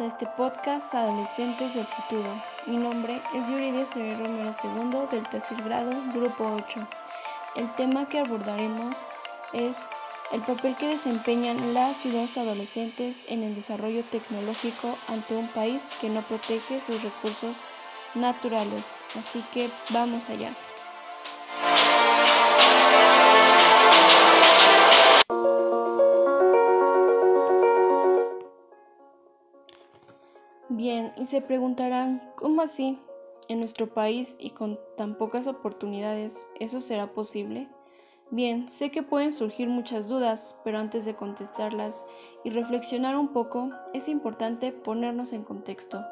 a 0.00 0.06
este 0.06 0.26
podcast 0.26 0.94
Adolescentes 0.94 1.74
del 1.74 1.86
Futuro. 1.86 2.42
Mi 2.66 2.78
nombre 2.78 3.20
es 3.34 3.46
Yuridia 3.46 3.84
Soy 3.84 4.14
Romero 4.14 4.50
II 4.64 5.08
del 5.10 5.28
tercer 5.28 5.62
grado, 5.62 5.92
grupo 6.14 6.44
8. 6.44 6.80
El 7.54 7.74
tema 7.76 8.08
que 8.08 8.18
abordaremos 8.18 8.96
es 9.52 9.90
el 10.32 10.40
papel 10.42 10.76
que 10.78 10.88
desempeñan 10.88 11.74
las 11.74 12.06
y 12.06 12.12
los 12.12 12.38
adolescentes 12.38 13.26
en 13.28 13.42
el 13.42 13.54
desarrollo 13.54 14.02
tecnológico 14.04 14.96
ante 15.08 15.36
un 15.36 15.48
país 15.48 15.92
que 16.00 16.08
no 16.08 16.22
protege 16.22 16.80
sus 16.80 17.02
recursos 17.02 17.68
naturales. 18.14 19.00
Así 19.16 19.44
que 19.52 19.70
vamos 19.92 20.30
allá. 20.30 20.56
Y 31.20 31.26
se 31.26 31.42
preguntarán, 31.42 32.22
¿cómo 32.34 32.62
así? 32.62 32.98
En 33.48 33.58
nuestro 33.58 33.92
país 33.92 34.36
y 34.40 34.50
con 34.50 34.80
tan 34.96 35.18
pocas 35.18 35.46
oportunidades, 35.46 36.48
¿eso 36.58 36.80
será 36.80 37.12
posible? 37.12 37.68
Bien, 38.30 38.70
sé 38.70 38.90
que 38.90 39.02
pueden 39.02 39.30
surgir 39.30 39.68
muchas 39.68 40.08
dudas, 40.08 40.58
pero 40.64 40.78
antes 40.78 41.04
de 41.04 41.14
contestarlas 41.14 42.06
y 42.42 42.48
reflexionar 42.50 43.18
un 43.18 43.34
poco, 43.34 43.70
es 43.92 44.08
importante 44.08 44.72
ponernos 44.72 45.34
en 45.34 45.44
contexto. 45.44 46.02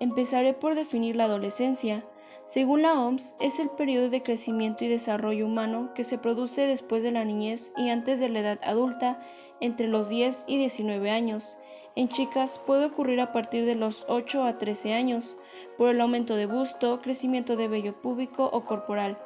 Empezaré 0.00 0.54
por 0.54 0.76
definir 0.76 1.14
la 1.14 1.24
adolescencia. 1.24 2.02
Según 2.44 2.82
la 2.82 2.94
OMS, 2.94 3.36
es 3.38 3.60
el 3.60 3.68
periodo 3.68 4.08
de 4.08 4.22
crecimiento 4.22 4.84
y 4.84 4.88
desarrollo 4.88 5.44
humano 5.44 5.92
que 5.94 6.04
se 6.04 6.16
produce 6.16 6.62
después 6.62 7.02
de 7.02 7.12
la 7.12 7.24
niñez 7.24 7.72
y 7.76 7.90
antes 7.90 8.18
de 8.18 8.30
la 8.30 8.40
edad 8.40 8.60
adulta, 8.62 9.20
entre 9.60 9.88
los 9.88 10.08
10 10.08 10.44
y 10.46 10.56
19 10.56 11.10
años 11.10 11.58
en 11.94 12.08
chicas 12.08 12.58
puede 12.58 12.86
ocurrir 12.86 13.20
a 13.20 13.32
partir 13.32 13.66
de 13.66 13.74
los 13.74 14.04
8 14.08 14.44
a 14.44 14.58
13 14.58 14.94
años, 14.94 15.36
por 15.76 15.90
el 15.90 16.00
aumento 16.00 16.36
de 16.36 16.46
busto, 16.46 17.00
crecimiento 17.02 17.56
de 17.56 17.68
vello 17.68 17.94
púbico 17.94 18.48
o 18.52 18.64
corporal, 18.64 19.18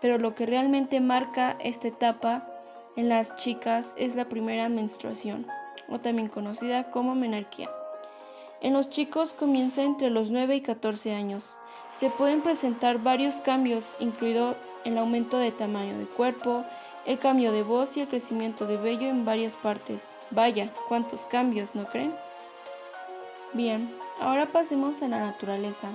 pero 0.00 0.18
lo 0.18 0.34
que 0.34 0.46
realmente 0.46 1.00
marca 1.00 1.56
esta 1.60 1.88
etapa 1.88 2.46
en 2.96 3.08
las 3.08 3.36
chicas 3.36 3.94
es 3.96 4.16
la 4.16 4.28
primera 4.28 4.68
menstruación, 4.68 5.46
o 5.88 6.00
también 6.00 6.28
conocida 6.28 6.90
como 6.90 7.14
menarquía. 7.14 7.70
En 8.60 8.74
los 8.74 8.90
chicos 8.90 9.32
comienza 9.32 9.82
entre 9.82 10.10
los 10.10 10.30
9 10.30 10.56
y 10.56 10.60
14 10.60 11.14
años. 11.14 11.56
Se 11.90 12.10
pueden 12.10 12.42
presentar 12.42 13.02
varios 13.02 13.36
cambios, 13.36 13.96
incluidos 14.00 14.56
el 14.84 14.98
aumento 14.98 15.38
de 15.38 15.50
tamaño 15.50 15.98
de 15.98 16.04
cuerpo, 16.04 16.64
el 17.10 17.18
cambio 17.18 17.50
de 17.50 17.64
voz 17.64 17.96
y 17.96 18.02
el 18.02 18.06
crecimiento 18.06 18.68
de 18.68 18.76
vello 18.76 19.08
en 19.08 19.24
varias 19.24 19.56
partes. 19.56 20.16
Vaya, 20.30 20.72
cuántos 20.86 21.26
cambios, 21.26 21.74
¿no 21.74 21.86
creen? 21.86 22.14
Bien, 23.52 23.92
ahora 24.20 24.46
pasemos 24.46 25.02
a 25.02 25.08
la 25.08 25.18
naturaleza, 25.18 25.88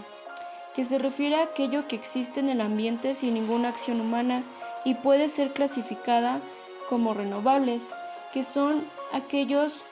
que 0.75 0.83
se 0.83 0.97
refiere 0.97 1.37
a 1.37 1.43
aquello 1.43 1.87
que 1.87 1.95
existe 1.95 2.41
en 2.41 2.49
el 2.49 2.59
ambiente 2.59 3.15
sin 3.15 3.33
ninguna 3.33 3.69
acción 3.69 4.01
humana 4.01 4.43
y 4.83 4.95
puede 4.95 5.29
ser 5.29 5.53
clasificada 5.53 6.41
como 6.89 7.13
renovables, 7.13 7.87
que 8.33 8.43
son 8.43 8.85
aquellos 9.13 9.85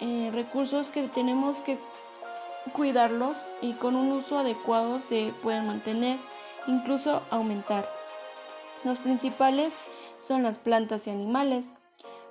eh, 0.00 0.30
recursos 0.34 0.88
que 0.88 1.06
tenemos 1.06 1.58
que 1.58 1.78
cuidarlos 2.72 3.46
y 3.60 3.74
con 3.74 3.94
un 3.94 4.10
uso 4.10 4.36
adecuado 4.36 4.98
se 4.98 5.32
pueden 5.44 5.68
mantener, 5.68 6.18
incluso 6.66 7.22
aumentar. 7.30 7.88
Los 8.82 8.98
principales 8.98 9.78
son 10.22 10.44
las 10.44 10.58
plantas 10.58 11.06
y 11.06 11.10
animales. 11.10 11.80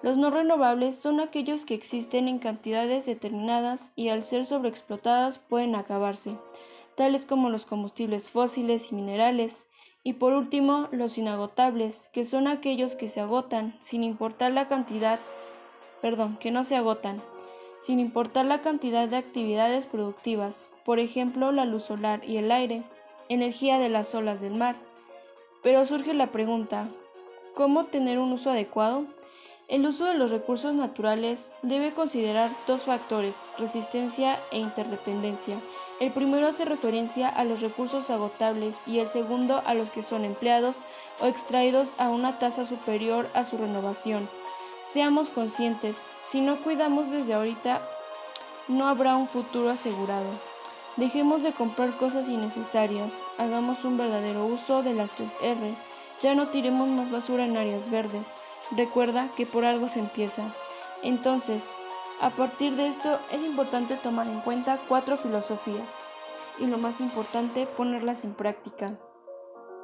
Los 0.01 0.17
no 0.17 0.31
renovables 0.31 0.95
son 0.95 1.19
aquellos 1.19 1.65
que 1.65 1.75
existen 1.75 2.27
en 2.27 2.39
cantidades 2.39 3.05
determinadas 3.05 3.91
y 3.95 4.09
al 4.09 4.23
ser 4.23 4.45
sobreexplotadas 4.45 5.37
pueden 5.37 5.75
acabarse, 5.75 6.35
tales 6.95 7.25
como 7.25 7.49
los 7.49 7.65
combustibles 7.65 8.29
fósiles 8.29 8.91
y 8.91 8.95
minerales. 8.95 9.67
Y 10.03 10.13
por 10.13 10.33
último, 10.33 10.87
los 10.91 11.19
inagotables, 11.19 12.09
que 12.09 12.25
son 12.25 12.47
aquellos 12.47 12.95
que 12.95 13.07
se 13.07 13.21
agotan 13.21 13.75
sin 13.79 14.03
importar 14.03 14.51
la 14.51 14.67
cantidad, 14.67 15.19
perdón, 16.01 16.37
que 16.37 16.49
no 16.49 16.63
se 16.63 16.75
agotan, 16.75 17.21
sin 17.77 17.99
importar 17.99 18.45
la 18.45 18.61
cantidad 18.61 19.07
de 19.07 19.17
actividades 19.17 19.85
productivas, 19.85 20.71
por 20.85 20.99
ejemplo, 20.99 21.51
la 21.51 21.65
luz 21.65 21.83
solar 21.83 22.23
y 22.25 22.37
el 22.37 22.51
aire, 22.51 22.83
energía 23.29 23.77
de 23.77 23.89
las 23.89 24.15
olas 24.15 24.41
del 24.41 24.55
mar. 24.55 24.75
Pero 25.61 25.85
surge 25.85 26.15
la 26.15 26.31
pregunta, 26.31 26.89
¿cómo 27.55 27.85
tener 27.85 28.19
un 28.19 28.31
uso 28.31 28.51
adecuado? 28.51 29.05
El 29.67 29.85
uso 29.85 30.05
de 30.05 30.15
los 30.15 30.31
recursos 30.31 30.73
naturales 30.73 31.51
debe 31.61 31.93
considerar 31.93 32.51
dos 32.67 32.83
factores, 32.85 33.35
resistencia 33.57 34.39
e 34.51 34.59
interdependencia. 34.59 35.61
El 35.99 36.11
primero 36.11 36.47
hace 36.47 36.65
referencia 36.65 37.29
a 37.29 37.45
los 37.45 37.61
recursos 37.61 38.09
agotables 38.09 38.81
y 38.85 38.99
el 38.99 39.07
segundo 39.07 39.61
a 39.65 39.73
los 39.73 39.89
que 39.91 40.03
son 40.03 40.25
empleados 40.25 40.81
o 41.21 41.27
extraídos 41.27 41.93
a 41.97 42.09
una 42.09 42.39
tasa 42.39 42.65
superior 42.65 43.29
a 43.33 43.45
su 43.45 43.57
renovación. 43.57 44.27
Seamos 44.81 45.29
conscientes, 45.29 45.97
si 46.19 46.41
no 46.41 46.57
cuidamos 46.63 47.11
desde 47.11 47.33
ahorita, 47.33 47.81
no 48.67 48.87
habrá 48.87 49.15
un 49.15 49.29
futuro 49.29 49.69
asegurado. 49.69 50.29
Dejemos 50.97 51.43
de 51.43 51.53
comprar 51.53 51.95
cosas 51.97 52.27
innecesarias, 52.27 53.29
hagamos 53.37 53.85
un 53.85 53.97
verdadero 53.97 54.45
uso 54.45 54.83
de 54.83 54.93
las 54.93 55.11
3R, 55.17 55.75
ya 56.21 56.35
no 56.35 56.47
tiremos 56.49 56.87
más 56.89 57.11
basura 57.11 57.45
en 57.45 57.57
áreas 57.57 57.89
verdes. 57.89 58.31
Recuerda 58.71 59.29
que 59.35 59.45
por 59.45 59.65
algo 59.65 59.89
se 59.89 59.99
empieza. 59.99 60.53
Entonces, 61.03 61.77
a 62.21 62.29
partir 62.29 62.75
de 62.75 62.87
esto 62.87 63.19
es 63.31 63.41
importante 63.41 63.97
tomar 63.97 64.27
en 64.27 64.41
cuenta 64.41 64.79
cuatro 64.87 65.17
filosofías 65.17 65.95
y 66.59 66.67
lo 66.67 66.77
más 66.77 67.01
importante, 67.01 67.65
ponerlas 67.65 68.23
en 68.23 68.33
práctica. 68.33 68.99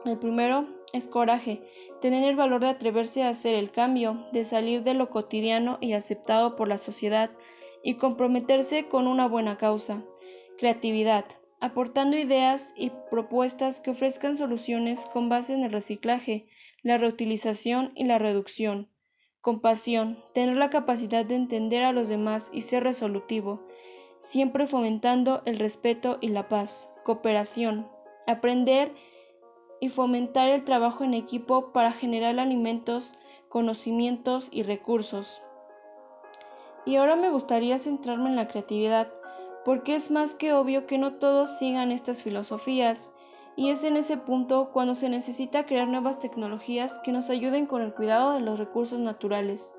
El 0.05 0.17
primero 0.17 0.67
es 0.93 1.07
coraje, 1.07 1.61
tener 2.01 2.23
el 2.23 2.35
valor 2.35 2.61
de 2.61 2.69
atreverse 2.69 3.23
a 3.23 3.29
hacer 3.29 3.55
el 3.55 3.71
cambio, 3.71 4.23
de 4.31 4.45
salir 4.45 4.83
de 4.83 4.93
lo 4.93 5.09
cotidiano 5.09 5.79
y 5.81 5.93
aceptado 5.93 6.55
por 6.55 6.67
la 6.67 6.77
sociedad 6.77 7.31
y 7.83 7.95
comprometerse 7.95 8.87
con 8.87 9.07
una 9.07 9.27
buena 9.27 9.57
causa. 9.57 10.03
Creatividad, 10.57 11.25
aportando 11.59 12.17
ideas 12.17 12.73
y 12.75 12.91
propuestas 13.09 13.81
que 13.81 13.91
ofrezcan 13.91 14.37
soluciones 14.37 15.05
con 15.07 15.29
base 15.29 15.53
en 15.53 15.63
el 15.63 15.71
reciclaje, 15.71 16.47
la 16.83 16.97
reutilización 16.97 17.91
y 17.95 18.05
la 18.05 18.19
reducción. 18.19 18.89
Compasión, 19.41 20.23
tener 20.33 20.57
la 20.57 20.69
capacidad 20.69 21.25
de 21.25 21.35
entender 21.35 21.83
a 21.83 21.91
los 21.91 22.09
demás 22.09 22.49
y 22.53 22.61
ser 22.61 22.83
resolutivo, 22.83 23.65
siempre 24.19 24.67
fomentando 24.67 25.41
el 25.45 25.57
respeto 25.57 26.17
y 26.21 26.29
la 26.29 26.47
paz. 26.49 26.91
Cooperación, 27.03 27.87
aprender 28.27 28.93
y 29.79 29.89
fomentar 29.89 30.49
el 30.49 30.63
trabajo 30.63 31.03
en 31.03 31.13
equipo 31.13 31.71
para 31.71 31.91
generar 31.91 32.37
alimentos, 32.39 33.13
conocimientos 33.49 34.49
y 34.51 34.63
recursos. 34.63 35.41
Y 36.85 36.95
ahora 36.95 37.15
me 37.15 37.29
gustaría 37.29 37.79
centrarme 37.79 38.29
en 38.29 38.35
la 38.35 38.47
creatividad, 38.47 39.11
porque 39.67 39.95
es 39.95 40.11
más 40.11 40.33
que 40.33 40.53
obvio 40.53 40.87
que 40.87 40.97
no 40.97 41.15
todos 41.15 41.57
sigan 41.57 41.91
estas 41.91 42.21
filosofías, 42.21 43.11
y 43.57 43.69
es 43.69 43.83
en 43.83 43.97
ese 43.97 44.15
punto 44.15 44.69
cuando 44.71 44.95
se 44.95 45.09
necesita 45.09 45.65
crear 45.65 45.89
nuevas 45.89 46.19
tecnologías 46.19 46.97
que 47.03 47.11
nos 47.11 47.29
ayuden 47.29 47.65
con 47.65 47.81
el 47.81 47.93
cuidado 47.93 48.31
de 48.31 48.39
los 48.39 48.59
recursos 48.59 48.97
naturales. 48.97 49.75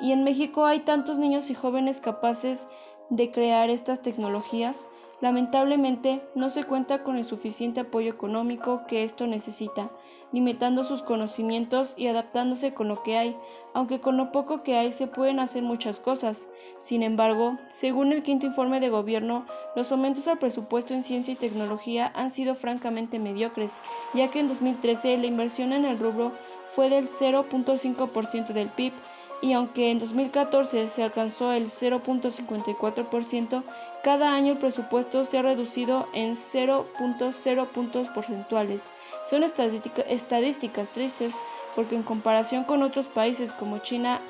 Y 0.00 0.10
en 0.10 0.24
México 0.24 0.64
hay 0.66 0.80
tantos 0.80 1.20
niños 1.20 1.50
y 1.50 1.54
jóvenes 1.54 2.00
capaces 2.00 2.66
de 3.10 3.30
crear 3.30 3.70
estas 3.70 4.02
tecnologías 4.02 4.88
Lamentablemente, 5.20 6.22
no 6.36 6.48
se 6.48 6.62
cuenta 6.62 7.02
con 7.02 7.16
el 7.16 7.24
suficiente 7.24 7.80
apoyo 7.80 8.08
económico 8.08 8.82
que 8.86 9.02
esto 9.02 9.26
necesita, 9.26 9.90
limitando 10.30 10.84
sus 10.84 11.02
conocimientos 11.02 11.94
y 11.96 12.06
adaptándose 12.06 12.72
con 12.72 12.86
lo 12.86 13.02
que 13.02 13.18
hay, 13.18 13.36
aunque 13.74 14.00
con 14.00 14.16
lo 14.16 14.30
poco 14.30 14.62
que 14.62 14.76
hay 14.76 14.92
se 14.92 15.08
pueden 15.08 15.40
hacer 15.40 15.64
muchas 15.64 15.98
cosas. 15.98 16.48
Sin 16.76 17.02
embargo, 17.02 17.58
según 17.68 18.12
el 18.12 18.22
quinto 18.22 18.46
informe 18.46 18.78
de 18.78 18.90
gobierno, 18.90 19.44
los 19.74 19.90
aumentos 19.90 20.28
al 20.28 20.38
presupuesto 20.38 20.94
en 20.94 21.02
ciencia 21.02 21.32
y 21.32 21.36
tecnología 21.36 22.12
han 22.14 22.30
sido 22.30 22.54
francamente 22.54 23.18
mediocres, 23.18 23.80
ya 24.14 24.30
que 24.30 24.38
en 24.38 24.46
2013 24.46 25.18
la 25.18 25.26
inversión 25.26 25.72
en 25.72 25.84
el 25.84 25.98
rubro 25.98 26.30
fue 26.66 26.90
del 26.90 27.08
0.5% 27.08 28.52
del 28.52 28.68
PIB, 28.68 28.92
y 29.40 29.52
aunque 29.52 29.90
en 29.90 29.98
2014 29.98 30.88
se 30.88 31.02
alcanzó 31.02 31.52
el 31.52 31.66
0.54%, 31.66 33.62
cada 34.02 34.32
año 34.32 34.52
el 34.52 34.58
presupuesto 34.58 35.24
se 35.24 35.38
ha 35.38 35.42
reducido 35.42 36.08
en 36.12 36.34
0.0 36.34 37.66
puntos 37.68 38.08
porcentuales. 38.08 38.82
Son 39.28 39.44
estadísticas 39.44 40.90
tristes 40.90 41.34
porque 41.76 41.94
en 41.94 42.02
comparación 42.02 42.64
con 42.64 42.82
otros 42.82 43.06
países 43.06 43.52
como 43.52 43.78
China 43.78 44.20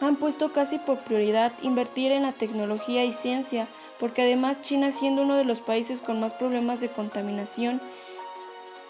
han 0.00 0.16
puesto 0.16 0.52
casi 0.52 0.78
por 0.78 0.98
prioridad 0.98 1.52
invertir 1.62 2.12
en 2.12 2.22
la 2.22 2.32
tecnología 2.32 3.04
y 3.04 3.12
ciencia, 3.12 3.66
porque 3.98 4.22
además 4.22 4.62
China 4.62 4.90
siendo 4.90 5.22
uno 5.22 5.36
de 5.36 5.44
los 5.44 5.60
países 5.60 6.02
con 6.02 6.20
más 6.20 6.34
problemas 6.34 6.80
de 6.80 6.88
contaminación, 6.88 7.80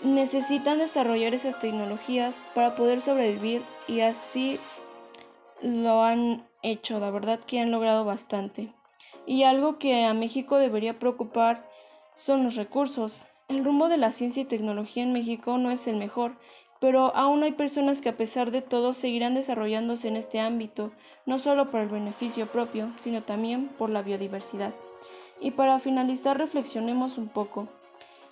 necesitan 0.02 0.78
desarrollar 0.78 1.34
esas 1.34 1.58
tecnologías 1.58 2.44
para 2.54 2.74
poder 2.74 3.00
sobrevivir 3.00 3.62
y 3.88 4.00
así 4.00 4.60
lo 5.62 6.02
han 6.02 6.46
hecho, 6.62 6.98
la 7.00 7.10
verdad 7.10 7.40
que 7.40 7.60
han 7.60 7.70
logrado 7.70 8.04
bastante. 8.04 8.72
Y 9.26 9.42
algo 9.42 9.78
que 9.78 10.04
a 10.04 10.14
México 10.14 10.56
debería 10.56 10.98
preocupar 10.98 11.68
son 12.14 12.44
los 12.44 12.56
recursos. 12.56 13.26
El 13.48 13.64
rumbo 13.64 13.88
de 13.88 13.96
la 13.96 14.12
ciencia 14.12 14.42
y 14.42 14.46
tecnología 14.46 15.02
en 15.02 15.12
México 15.12 15.58
no 15.58 15.70
es 15.70 15.86
el 15.86 15.96
mejor, 15.96 16.36
pero 16.80 17.14
aún 17.16 17.42
hay 17.42 17.52
personas 17.52 18.00
que 18.00 18.08
a 18.08 18.16
pesar 18.16 18.50
de 18.50 18.62
todo 18.62 18.92
seguirán 18.92 19.34
desarrollándose 19.34 20.08
en 20.08 20.16
este 20.16 20.40
ámbito, 20.40 20.92
no 21.26 21.38
solo 21.38 21.70
por 21.70 21.80
el 21.80 21.88
beneficio 21.88 22.50
propio, 22.50 22.92
sino 22.98 23.22
también 23.22 23.68
por 23.68 23.90
la 23.90 24.02
biodiversidad. 24.02 24.74
Y 25.40 25.52
para 25.52 25.78
finalizar 25.80 26.38
reflexionemos 26.38 27.18
un 27.18 27.28
poco. 27.28 27.68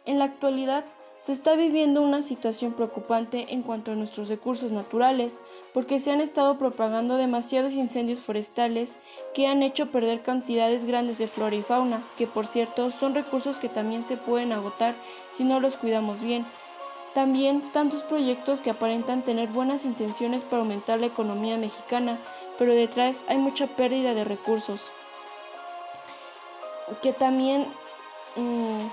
En 0.04 0.18
la 0.18 0.26
actualidad 0.26 0.84
se 1.18 1.32
está 1.32 1.54
viviendo 1.56 2.02
una 2.02 2.20
situación 2.20 2.72
preocupante 2.72 3.46
en 3.48 3.62
cuanto 3.62 3.90
a 3.90 3.94
nuestros 3.94 4.28
recursos 4.28 4.70
naturales, 4.70 5.40
porque 5.72 5.98
se 5.98 6.10
han 6.10 6.20
estado 6.20 6.58
propagando 6.58 7.16
demasiados 7.16 7.72
incendios 7.72 8.18
forestales 8.18 8.98
que 9.34 9.46
han 9.46 9.62
hecho 9.62 9.90
perder 9.90 10.22
cantidades 10.22 10.84
grandes 10.84 11.18
de 11.18 11.26
flora 11.26 11.56
y 11.56 11.62
fauna, 11.62 12.06
que 12.18 12.26
por 12.26 12.46
cierto 12.46 12.90
son 12.90 13.14
recursos 13.14 13.58
que 13.58 13.68
también 13.68 14.04
se 14.04 14.16
pueden 14.16 14.52
agotar 14.52 14.94
si 15.32 15.44
no 15.44 15.58
los 15.58 15.76
cuidamos 15.76 16.20
bien. 16.20 16.44
También 17.14 17.62
tantos 17.72 18.02
proyectos 18.02 18.60
que 18.60 18.70
aparentan 18.70 19.22
tener 19.22 19.48
buenas 19.48 19.86
intenciones 19.86 20.44
para 20.44 20.60
aumentar 20.60 21.00
la 21.00 21.06
economía 21.06 21.56
mexicana, 21.56 22.18
pero 22.58 22.72
detrás 22.72 23.24
hay 23.28 23.38
mucha 23.38 23.66
pérdida 23.68 24.12
de 24.12 24.24
recursos. 24.24 24.82
Que 27.02 27.14
también 27.14 27.66
mm, 28.36 28.86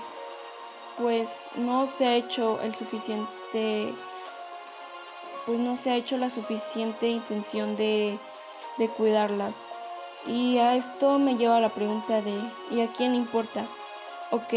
pues 0.96 1.50
no 1.56 1.86
se 1.86 2.06
ha 2.06 2.16
hecho 2.16 2.60
el 2.60 2.74
suficiente 2.74 3.94
pues 5.46 5.58
no 5.58 5.76
se 5.76 5.90
ha 5.90 5.96
hecho 5.96 6.16
la 6.16 6.30
suficiente 6.30 7.08
intención 7.08 7.76
de, 7.76 8.18
de 8.78 8.88
cuidarlas. 8.90 9.68
Y 10.26 10.56
a 10.58 10.74
esto 10.74 11.18
me 11.18 11.36
lleva 11.36 11.58
a 11.58 11.60
la 11.60 11.74
pregunta 11.74 12.22
de 12.22 12.50
¿y 12.70 12.80
a 12.80 12.92
quién 12.92 13.14
importa? 13.14 13.68
Ok, 14.30 14.54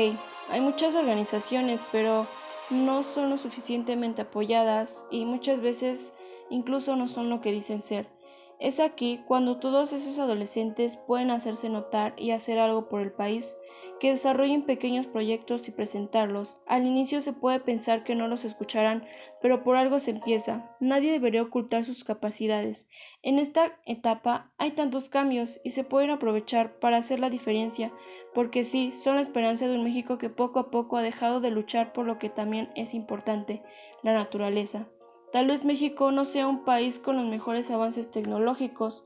hay 0.49 0.61
muchas 0.61 0.95
organizaciones, 0.95 1.85
pero 1.91 2.29
no 2.69 3.03
son 3.03 3.29
lo 3.29 3.37
suficientemente 3.37 4.21
apoyadas 4.21 5.05
y 5.11 5.25
muchas 5.25 5.61
veces 5.61 6.13
incluso 6.49 6.95
no 6.95 7.07
son 7.07 7.29
lo 7.29 7.41
que 7.41 7.51
dicen 7.51 7.81
ser. 7.81 8.16
Es 8.59 8.80
aquí 8.80 9.21
cuando 9.27 9.57
todos 9.57 9.94
esos 9.94 10.18
adolescentes 10.18 10.98
pueden 10.98 11.30
hacerse 11.30 11.69
notar 11.69 12.15
y 12.18 12.31
hacer 12.31 12.57
algo 12.57 12.89
por 12.89 13.01
el 13.01 13.12
país, 13.12 13.56
que 14.00 14.12
desarrollen 14.12 14.63
pequeños 14.63 15.06
proyectos 15.06 15.68
y 15.68 15.71
presentarlos. 15.71 16.57
Al 16.65 16.88
inicio 16.88 17.21
se 17.21 17.33
puede 17.33 17.59
pensar 17.59 18.04
que 18.04 18.15
no 18.15 18.27
los 18.27 18.45
escucharán, 18.45 19.06
pero 19.44 19.63
por 19.63 19.75
algo 19.75 20.00
se 20.00 20.09
empieza. 20.09 20.75
Nadie 20.80 21.12
debería 21.12 21.44
ocultar 21.44 21.86
sus 21.86 22.04
capacidades. 22.04 22.88
En 23.21 23.38
esta 23.38 23.77
etapa 23.86 24.51
hay 24.57 24.71
tantos 24.71 25.07
cambios 25.07 25.62
y 25.63 25.69
se 25.69 25.83
pueden 25.83 26.09
aprovechar 26.09 26.80
para 26.80 26.98
hacer 26.98 27.19
la 27.19 27.30
diferencia, 27.30 27.92
porque 28.33 28.63
sí, 28.63 28.92
son 28.92 29.15
la 29.15 29.21
esperanza 29.21 29.68
de 29.68 29.75
un 29.75 29.83
México 29.83 30.18
que 30.18 30.30
poco 30.30 30.59
a 30.59 30.71
poco 30.71 30.98
ha 30.98 31.04
dejado 31.04 31.42
de 31.42 31.51
luchar 31.51 31.94
por 31.94 32.07
lo 32.07 32.18
que 32.18 32.30
también 32.30 32.69
es 32.75 32.95
importante, 32.95 33.62
la 34.01 34.13
naturaleza. 34.13 34.88
Tal 35.37 35.45
vez 35.45 35.63
México 35.63 36.11
no 36.11 36.25
sea 36.25 36.47
un 36.47 36.65
país 36.65 36.97
con 36.97 37.15
los 37.15 37.27
mejores 37.27 37.69
avances 37.69 38.09
tecnológicos, 38.09 39.05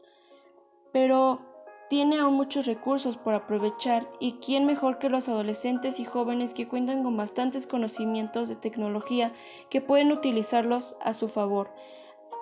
pero 0.93 1.41
tiene 1.89 2.19
aún 2.19 2.35
muchos 2.35 2.67
recursos 2.67 3.17
por 3.17 3.33
aprovechar 3.33 4.07
y 4.21 4.35
quién 4.35 4.65
mejor 4.65 4.97
que 4.97 5.09
los 5.09 5.27
adolescentes 5.27 5.99
y 5.99 6.05
jóvenes 6.05 6.53
que 6.53 6.69
cuentan 6.69 7.03
con 7.03 7.17
bastantes 7.17 7.67
conocimientos 7.67 8.47
de 8.47 8.55
tecnología 8.55 9.33
que 9.69 9.81
pueden 9.81 10.13
utilizarlos 10.13 10.95
a 11.01 11.13
su 11.13 11.27
favor 11.27 11.69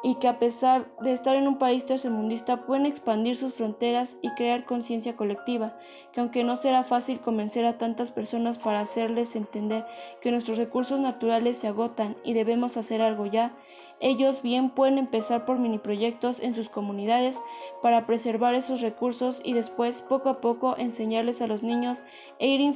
y 0.01 0.15
que 0.15 0.27
a 0.27 0.39
pesar 0.39 0.87
de 1.01 1.13
estar 1.13 1.35
en 1.35 1.47
un 1.47 1.57
país 1.57 1.85
tercermundista 1.85 2.65
pueden 2.65 2.85
expandir 2.85 3.35
sus 3.35 3.53
fronteras 3.53 4.17
y 4.21 4.29
crear 4.31 4.65
conciencia 4.65 5.15
colectiva, 5.15 5.77
que 6.13 6.21
aunque 6.21 6.43
no 6.43 6.55
será 6.55 6.83
fácil 6.83 7.19
convencer 7.19 7.65
a 7.65 7.77
tantas 7.77 8.11
personas 8.11 8.57
para 8.57 8.79
hacerles 8.79 9.35
entender 9.35 9.85
que 10.21 10.31
nuestros 10.31 10.57
recursos 10.57 10.99
naturales 10.99 11.57
se 11.57 11.67
agotan 11.67 12.15
y 12.23 12.33
debemos 12.33 12.77
hacer 12.77 13.01
algo 13.01 13.25
ya, 13.25 13.53
ellos 13.99 14.41
bien 14.41 14.69
pueden 14.69 14.97
empezar 14.97 15.45
por 15.45 15.59
mini 15.59 15.77
proyectos 15.77 16.39
en 16.39 16.55
sus 16.55 16.69
comunidades 16.69 17.37
para 17.81 18.05
preservar 18.05 18.55
esos 18.55 18.79
recursos 18.79 19.41
y 19.43 19.51
después 19.51 20.01
poco 20.01 20.29
a 20.29 20.39
poco 20.39 20.77
enseñarles 20.77 21.41
a 21.41 21.47
los 21.47 21.63
niños 21.63 22.01
e 22.39 22.47
ir, 22.47 22.73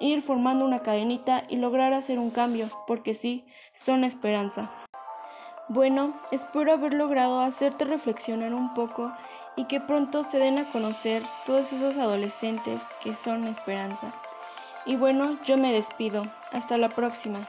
ir 0.00 0.22
formando 0.22 0.64
una 0.64 0.80
cadenita 0.80 1.44
y 1.50 1.56
lograr 1.56 1.92
hacer 1.92 2.18
un 2.18 2.30
cambio, 2.30 2.68
porque 2.86 3.12
sí, 3.12 3.44
son 3.74 4.04
esperanza. 4.04 4.83
Bueno, 5.68 6.12
espero 6.30 6.74
haber 6.74 6.92
logrado 6.92 7.40
hacerte 7.40 7.86
reflexionar 7.86 8.52
un 8.52 8.74
poco 8.74 9.10
y 9.56 9.64
que 9.64 9.80
pronto 9.80 10.22
se 10.22 10.38
den 10.38 10.58
a 10.58 10.70
conocer 10.70 11.22
todos 11.46 11.72
esos 11.72 11.96
adolescentes 11.96 12.82
que 13.00 13.14
son 13.14 13.46
esperanza. 13.46 14.12
Y 14.84 14.96
bueno, 14.96 15.38
yo 15.44 15.56
me 15.56 15.72
despido. 15.72 16.24
Hasta 16.52 16.76
la 16.76 16.90
próxima. 16.90 17.48